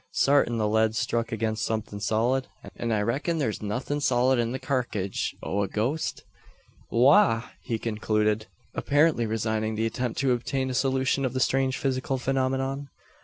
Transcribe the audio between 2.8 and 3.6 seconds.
I reck'n